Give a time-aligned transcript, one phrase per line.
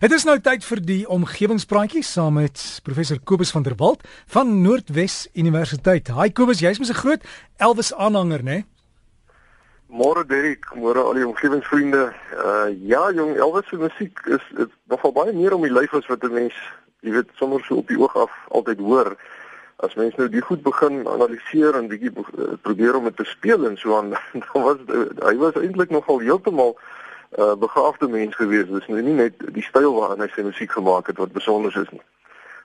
[0.00, 2.56] Dit is nou tyd vir die omgewingspraatjie saam met
[2.86, 6.08] professor Kobus van der Walt van Noordwes Universiteit.
[6.08, 7.26] Haai Kobus, jy's mos 'n groot
[7.58, 8.64] Elvis aanhanger, né?
[9.92, 12.14] Môre Derek, môre al die omgewingsvriende.
[12.32, 16.06] Uh ja, jong, Elvis se musiek is dit nogal baie meer om die lyf as
[16.06, 16.54] wat 'n mens,
[17.00, 19.16] jy weet, sommer so op die oog af altyd hoor.
[19.76, 22.12] As mens nou die goed begin analiseer en bietjie
[22.62, 24.16] probeer om dit te speel en so aan,
[24.48, 24.78] dan was
[25.28, 26.78] hy was eintlik nogal heeltemal
[27.38, 28.68] uh begaafde mens gewees.
[28.68, 32.02] Dis nie net die styl waarin hy sy musiek gemaak het wat besonder is nie.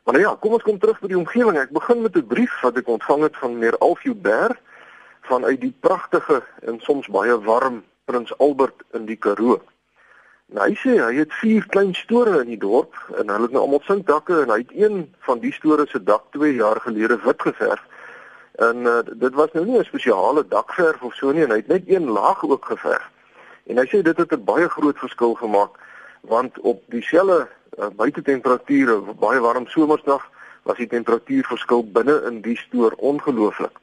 [0.04, 1.58] Maar nou ja, kom ons kom terug by die omgewing.
[1.58, 4.58] Ek begin met 'n brief wat ek ontvang het van meneer Alfie Ber
[5.22, 9.62] vanuit die pragtige en soms baie warm Prins Albert in die Karoo.
[10.54, 13.64] Nou hy sê hy het vier klein store in die dorp en hulle het nou
[13.66, 17.42] almal sinkdakke en hy het een van die store se dak 2 jaar gelede wit
[17.42, 17.82] geverf.
[18.62, 21.68] En uh, dit was nou nie 'n spesiale dakverf of so nie en hy het
[21.68, 23.10] net een laag ook geverf.
[23.66, 25.80] En hy sê dit het 'n baie groot verskil gemaak
[26.22, 27.48] want op dieselfde
[27.80, 30.24] uh, buitetemperature, baie warm somersdag,
[30.64, 33.78] was die temperatuurverskil binne in die stoor ongelooflik.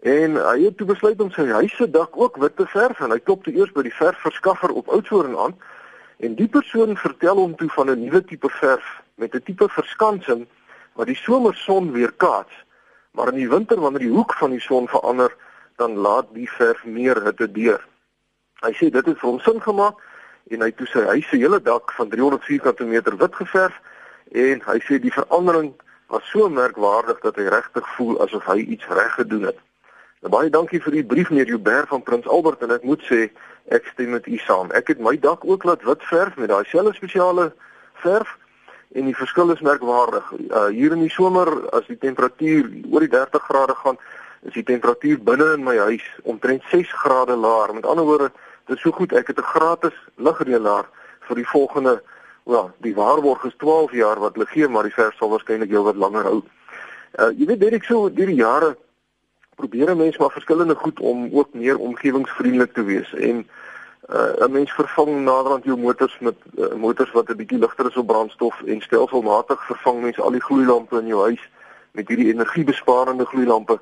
[0.00, 3.10] En hy het toe besluit om sy huis se dak ook wit te verf en
[3.10, 5.56] hy klop toe eers by die verfverskaffer op Oudtshoorn aan
[6.24, 10.46] en die persoon vertel hom toe van 'n nuwe tipe verf met 'n tipe verskansing
[10.96, 12.52] wat die somerson weerkaats,
[13.12, 15.36] maar in die winter wanneer die hoek van die son verander,
[15.76, 17.80] dan laat die verf meer hitte deur.
[18.60, 20.00] Hy sê dit het vir hom sin gemaak
[20.50, 23.76] en hy het toe sy huis se hele dak van 300 vierkante meter wit geverf
[24.36, 25.72] en hy sê die verandering
[26.10, 29.58] was so merkwaardig dat hy regtig voel asof hy iets reg gedoen het.
[30.20, 33.30] Nou baie dankie vir die brief meneer Joubert van Prins Albert en ek moet sê
[33.72, 34.68] ek stem met u saam.
[34.76, 37.50] Ek het my dak ook laat wit verf met daai selfde spesiale
[38.02, 38.36] verf
[38.98, 40.26] en die verskil is merkwaardig.
[40.50, 44.00] Uh, hier in die somer as die temperatuur oor die 30 grade gaan,
[44.42, 47.74] is die temperatuur binne in my huis omtrent 6 grade laer.
[47.74, 48.32] Met ander woorde,
[48.70, 50.86] Dit is so goed, ek het 'n gratis ligreëlaar
[51.26, 52.02] vir die volgende,
[52.44, 55.82] wel, die waarborg is 12 jaar wat hulle gee, maar die vers sal waarskynlik jou
[55.82, 56.42] wat langer hou.
[57.18, 58.76] Uh jy weet Derek so deur die jare
[59.56, 63.48] probeer 'n mens maar verskillende goed om ook meer omgewingsvriendelik te wees en
[64.08, 67.96] uh 'n mens vervang naderhand jou motors met uh, motors wat 'n bietjie ligter is
[67.96, 71.42] op brandstof en stelselmatig vervang mens al die gloeilampe in jou huis
[71.90, 73.80] met hierdie energiebesparende gloeilampe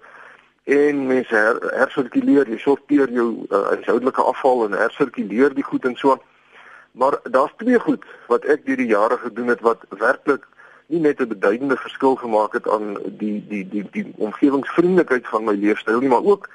[0.68, 5.96] en mense her, hersirkuleer, jy sorteer jou uh, huishoudelike afval en hersirkuleer die goed en
[5.96, 6.24] so aan.
[6.92, 10.44] Maar daar's twee goed wat ek deur die jare gedoen het wat werklik
[10.92, 15.54] nie net 'n beduidende verskil gemaak het aan die die die die omgewingsvriendelikheid van my
[15.54, 16.48] leefstyl nie, maar ook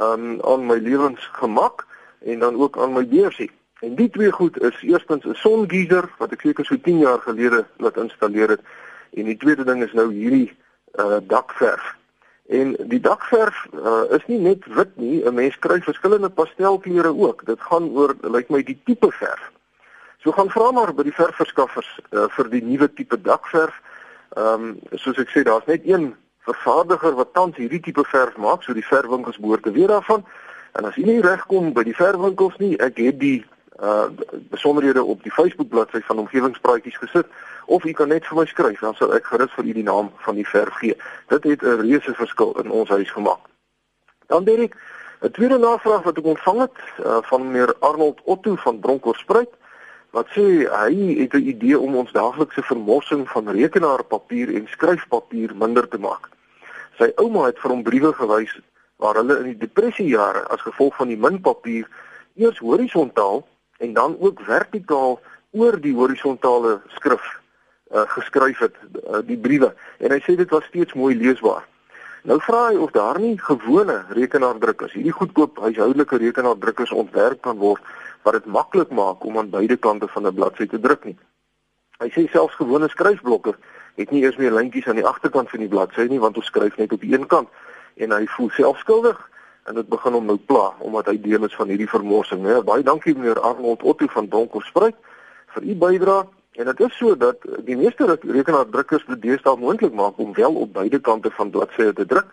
[0.00, 1.86] um, aan my lewensgemak
[2.22, 3.50] en dan ook aan my beursie.
[3.80, 7.66] En die twee goed is eerstens 'n songeyser wat ek seker so 10 jaar gelede
[7.76, 8.62] laat installeer het
[9.14, 10.56] en die tweede ding is nou hierdie
[10.94, 11.94] uh, dakverf.
[12.48, 17.44] En die dakverf uh, is nie net wit nie, 'n mens kry verskillende pastelkleure ook.
[17.46, 19.50] Dit gaan oor lyk like my die tipe verf.
[20.22, 23.74] So gaan vra maar by die verfverskaffers uh, vir die nuwe tipe dakverf.
[24.36, 26.14] Ehm um, soos ek sê, daar's net een
[26.46, 30.24] vervaardiger wat tans hierdie tipe verf maak, so die verfwinkels behoort te weet daarvan.
[30.72, 33.44] En as jy nie regkom by die verfwinkels nie, ek het die
[33.82, 34.06] uh
[34.50, 37.26] besonderhede op die Facebook bladsy van omgewingspraatjies gesit
[37.66, 40.10] of u kan net vir my skryf dan sal ek gerus vir u die naam
[40.24, 40.96] van die verf gee.
[41.28, 43.42] Dit het 'n reuse verskil in ons huis gemaak.
[44.26, 44.74] Dan Derek,
[45.20, 49.50] 'n tweede navraag wat ek ontvang het uh, van meneer Arnold Otto van Bronkhorstspruit
[50.10, 55.88] wat sê hy het 'n idee om ons daaglikse vermorsing van rekenaarpapier en skryfpapier minder
[55.88, 56.28] te maak.
[56.98, 58.60] Sy ouma het vir hom briewe gewys
[58.96, 61.88] waar hulle in die depressiejare as gevolg van die min papier
[62.34, 63.46] eers horisontaal
[63.78, 67.40] en dan ook vertikaal oor die horisontale skrif
[67.94, 71.64] uh, geskryf het uh, die briewe en hy sê dit was steeds mooi leesbaar.
[72.26, 77.82] Nou vra hy of daar nie gewone rekenaardrukkers, hierdie goedkoop huishoudelike rekenaardrukkers ontwerp kan word
[78.26, 81.16] wat dit maklik maak om aan beide kante van 'n bladsy te druk nie.
[82.02, 83.54] Hy sê selfs gewone skryfblokke
[83.96, 86.76] het nie eers meer lyntjies aan die agterkant van die bladsy nie want ons skryf
[86.76, 87.48] net op die een kant
[87.96, 89.30] en hy voel self skuldig
[89.66, 92.42] en dit begin hom nou pla omdat hy deel is van hierdie vermorsing.
[92.42, 94.94] Nee, baie dankie meneer Arnold Otto van Donkerspruit
[95.54, 100.18] vir u bydrae En dit is so dat die meeste rekenaardrukkers dit deesdae moontlik maak
[100.18, 102.26] om wel op beide kante van bladsye te druk,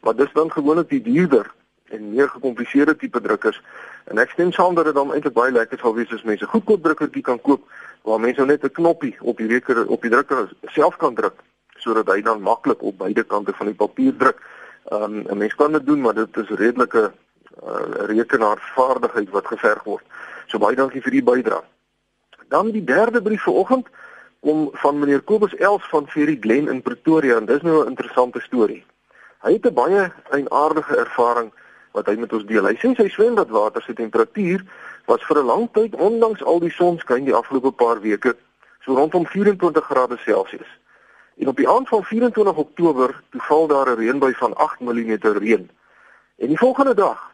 [0.00, 1.50] maar dis dan gewoonlik die duurder
[1.92, 3.60] en meer gekompliseerde tipe drukkers.
[4.04, 6.54] En ek stem saam dat dit dan eintlik baie lekker sal wees as mense 'n
[6.54, 7.68] goedkoop drukkertjie kan koop
[8.02, 11.36] waar mense net 'n knoppie op die rekenaar op die drukker self kan druk
[11.76, 14.40] sodat hy dan maklik op beide kante van die papier druk.
[14.88, 17.12] Ehm um, 'n mens kan dit doen, maar dit is redelike
[17.62, 20.04] uh, rekenaarvaardigheid wat geverg word.
[20.46, 21.62] So baie dankie vir die bydrae.
[22.48, 23.88] Dan die derde brief vanoggend
[24.40, 28.40] kom van meneer Kobus Els van Ferry Glen in Pretoria en dis nou 'n interessante
[28.40, 28.84] storie.
[29.42, 31.52] Hy het 'n baie eienaardige ervaring
[31.92, 32.66] wat hy met ons deel.
[32.66, 34.64] Hy sê sy swembadwater se temperatuur
[35.06, 38.36] was vir 'n lang tyd ondanks al die sonskyn die afgelope paar weke
[38.86, 40.78] so rondom 24 grade Celsius.
[41.36, 45.18] En op die aand van 24 Oktober, toe val daar 'n reënbuig van 8 mm
[45.20, 45.70] reën.
[46.36, 47.32] En die volgende dag,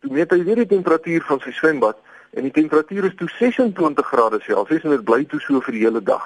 [0.00, 1.96] toe meet hy weer die temperatuur van sy swembad
[2.32, 5.84] en die temperatuur is toe 26 grade Celsius en dit bly toe so vir die
[5.84, 6.24] hele dag.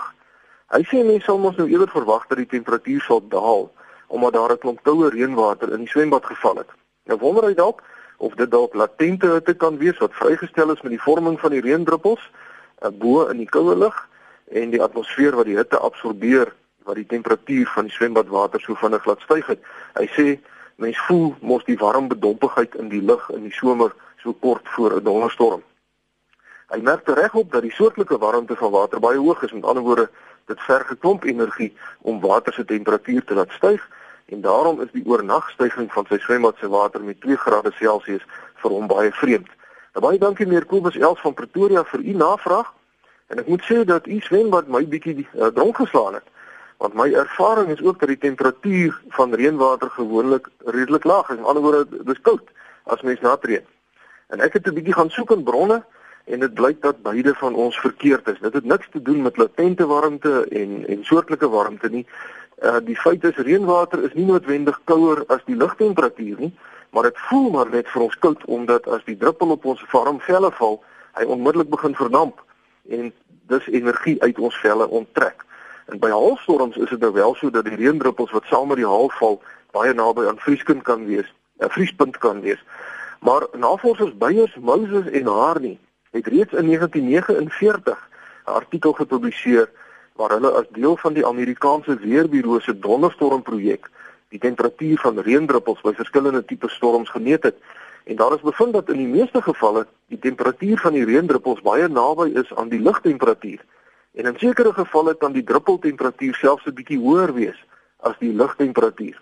[0.74, 3.68] Hy sê mense sal mos nou eerder verwag dat die temperatuur sal daal
[4.06, 6.70] omdat daar 'n klomp koue reënwater in die swembad geval het.
[7.06, 7.82] Nou wonder hy dalk
[8.18, 11.60] of dit dalk latente hitte kan wees wat vrygestel is met die vorming van die
[11.60, 12.22] reendruppels
[12.82, 14.08] uh, bo in die koue lug
[14.50, 16.54] en die atmosfeer wat die hitte absorbeer
[16.84, 19.60] wat die temperatuur van die swembadwater so vinnig laat styg het.
[19.98, 20.38] Hy sê
[20.76, 24.96] mens voel mos die warm bedompigheid in die lug in die somer so kort voor
[24.96, 25.62] 'n donderstorm.
[26.66, 29.52] Hy merk regop dat die soortlike warmte van water baie hoog is.
[29.52, 30.08] Met ander woorde,
[30.46, 33.88] dit verg 'n klomp energie om water se temperatuur te laat styg
[34.26, 38.24] en daarom is die oornagstygings van sy swembad se water met 2 grade Celsius
[38.54, 39.50] vir hom baie vreemd.
[39.94, 42.72] Nou baie dankie meneer Kobus Els van Pretoria vir u navraag.
[43.26, 46.26] En ek moet sê dat u swembad my bietjie uh, dronk geslaan het.
[46.76, 51.36] Want my ervaring is ook dat die temperatuur van reënwater gewoonlik redelik laag is.
[51.36, 52.42] In ander woorde, dis koud
[52.84, 53.64] as mens nat reën.
[54.28, 55.82] En ek het 'n bietjie gaan soek in bronne
[56.26, 58.38] en dit blyk dat beide van ons verkeerd is.
[58.40, 62.06] Dit het niks te doen met latente warmte en en soortlike warmte nie.
[62.62, 66.52] Uh die feit is reënwater is nie noodwendig kouer as die lugtemperatuur nie,
[66.90, 70.18] maar dit voel maar net vir ons koud omdat as die druppel op ons warm
[70.20, 70.80] velle val,
[71.14, 72.42] hy onmiddellik begin verdamp
[72.90, 73.12] en
[73.46, 75.44] dus energie uit ons velle onttrek.
[75.86, 78.90] En by haalstorms is dit nou wel so dat die reendruppels wat saam met die
[78.90, 82.64] haal val baie naby aan vrieskind kan wees, 'n vriespunt kan wees.
[83.20, 85.78] Maar navorsers Beyers, Moses en Harney
[86.16, 88.08] het reeds in 1949
[88.46, 89.70] 'n artikel gepubliseer
[90.16, 93.90] waar hulle as deel van die Amerikaanse weerbureau se donderstormprojek
[94.28, 97.56] die temperatuur van reendruppels by verskillende tipe storms gemeet het.
[98.04, 101.88] En daar is bevind dat in die meeste gevalle die temperatuur van die reendruppels baie
[101.88, 103.64] naby is aan die lugtemperatuur.
[104.14, 107.64] En in sekere gevalle kan die druppeltemperatuur selfs 'n bietjie hoër wees
[107.96, 109.20] as die lugtemperatuur.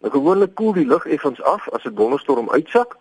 [0.00, 2.96] Nou gewoonlik koel die lug effens af as 'n donderstorm uitsak.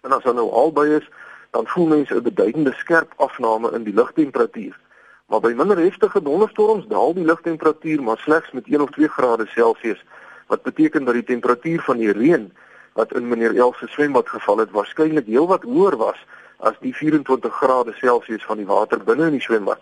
[0.00, 1.10] En as daar nou albei is,
[1.52, 4.78] dan voel mense 'n beduidende skerp afname in die lugtemperatuur.
[5.26, 9.46] Maar by minder heftige donderstorms daal die lugtemperatuur maar slegs met 1 of 2 grade
[9.46, 10.04] Celsius,
[10.46, 12.52] wat beteken dat die temperatuur van die reën
[12.92, 16.26] wat in meneer Els se swembad geval het, waarskynlik heelwat hoër was
[16.58, 19.80] as die 24 grade Celsius van die water binne in die swembad.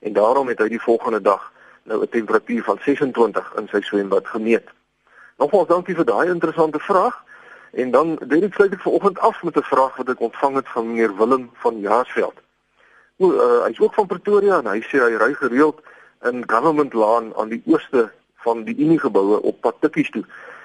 [0.00, 1.52] En daarom het hy die volgende dag
[1.82, 4.68] nou 'n temperatuur van 26 in sy swembad gemeet.
[5.38, 7.24] Nogmaals dankie vir daai interessante vraag.
[7.72, 10.68] En dan weet ek sluit ek vanoggend af met 'n vraag wat ek ontvang het
[10.68, 12.38] van meneer Willem van Jaarsveld.
[13.16, 15.80] O, uh, hy's ook van Pretoria en hy sê hy ry gereeld
[16.22, 20.24] in Government Lane aan die ooste van die Unie geboue op pad Tikkies toe.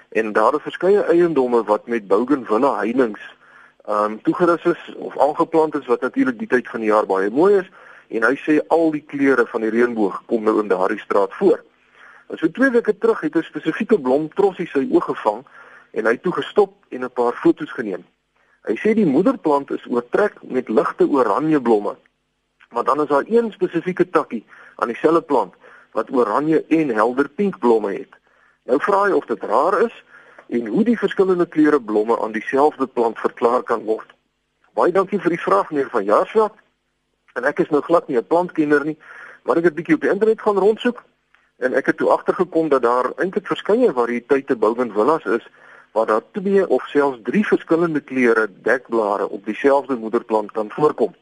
[0.09, 3.35] En daar is verskeie eiendomme wat met bougainvillea heininge
[3.87, 7.29] ehm um, toegerus is of aangeplant is wat natuurlik die tyd van die jaar baie
[7.29, 7.69] mooi is
[8.07, 11.63] en hy sê al die kleure van die reënboog kom nou in daardie straat voor.
[12.27, 15.45] En so twee weke terug het 'n spesifieke blom trossie sy oog gevang
[15.91, 18.05] en hy het toe gestop en 'n paar foto's geneem.
[18.67, 21.95] Hy sê die moederplant is oortrek met ligte oranje blomme.
[22.69, 24.45] Maar dan is daar een spesifieke takkie
[24.75, 25.53] aan dieselfde plant
[25.91, 28.13] wat oranje en helder pink blomme het.
[28.63, 30.03] Nou vra hy of dit raar is
[30.47, 34.11] en hoe die verskillende kleure blomme aan dieselfde plant verklaar kan word.
[34.73, 36.53] Baie dankie vir die vraag meneer van Jaarsveld.
[37.33, 38.97] En ek is nou glad nie 'n plantkenner nie,
[39.43, 41.03] maar ek het 'n bietjie op die internet gaan rondsoek
[41.57, 45.47] en ek het toe agtergekom dat daar eintlik verskeie variëteite bougainvillas is
[45.97, 51.15] waar daar twee of selfs drie verskillende kleure dekblare op dieselfde moederplant kan voorkom.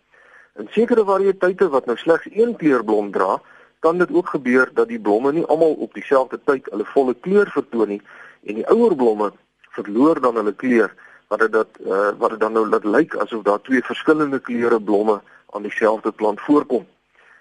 [0.60, 3.40] In sekere variëteite wat nou slegs een kleurblom dra,
[3.80, 7.52] kan dit ook gebeur dat die blomme nie almal op dieselfde tyd hulle volle kleur
[7.54, 8.02] vertoon nie
[8.44, 9.30] en die ouer blomme
[9.78, 10.92] verloor dan hulle kleur
[11.32, 14.82] wat dit dat uh, wat dit dan nou laat lyk asof daar twee verskillende kleure
[14.82, 15.22] blomme
[15.56, 16.84] aan dieselfde plant voorkom.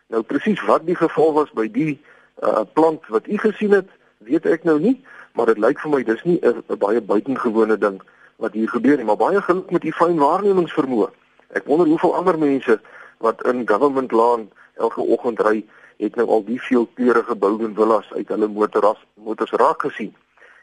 [0.06, 3.90] Nou presies wat die geval was by die uh, plant wat u gesien het,
[4.22, 5.00] weet ek nou nie,
[5.34, 8.02] maar dit lyk vir my dis nie 'n baie buitengewone ding
[8.36, 11.10] wat hier gebeur nie, maar baie geluk met u fyn waarnemingsvermoë.
[11.54, 12.80] Ek wonder hoeveel ander mense
[13.18, 15.64] wat in government laan elke oggend ry,
[15.96, 20.14] het nou al die veelkleurige boude villas uit hulle motoras motors raak gesien.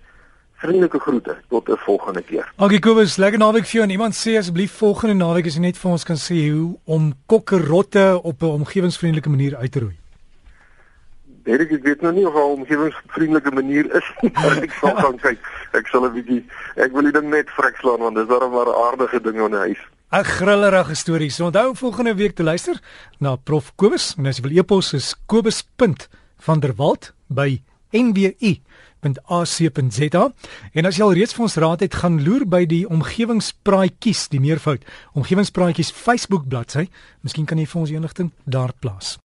[0.63, 2.53] Vriendelike groete tot 'n volgende keer.
[2.57, 5.79] Okay Kobus, lekker naweek vir jou en iemand sê asseblief volgende naweek as jy net
[5.79, 9.99] vir ons kan sê hoe om kokkerotte op 'n omgewingsvriendelike manier uit te roei.
[11.43, 15.19] Derek, ek weet nou nie of 'n omgewingsvriendelike manier is nie, maar ek sal gaan
[15.19, 15.39] kyk.
[15.73, 16.45] Ek sal 'n bietjie
[16.77, 19.65] ek wil die ding net vrekslaan want dis darem maar 'n aardige ding in 'n
[19.67, 19.83] huis.
[20.13, 21.31] 'n Grillerige storie.
[21.31, 22.79] So onthou volgende week te luister
[23.19, 29.13] na Prof Kobus en as jy wil e-pos is kobus.vanderwalt by nwu.ac.za.
[30.73, 34.43] En as jy al reeds vir ons raad het, gaan loer by die omgewingspraatjies, die
[34.43, 34.83] meervoud,
[35.19, 36.89] omgewingspraatjies Facebook bladsy.
[37.23, 39.19] Miskien kan jy vir ons enigting daar plaas.